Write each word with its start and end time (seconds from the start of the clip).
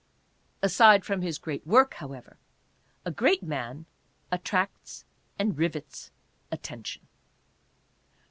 Aside 0.63 1.05
from 1.05 1.21
his 1.21 1.37
great 1.37 1.67
work, 1.67 1.93
however, 1.93 2.39
a 3.05 3.11
great 3.11 3.43
man 3.43 3.85
attracts 4.31 5.05
and 5.37 5.55
rivets 5.55 6.09
attention. 6.51 7.05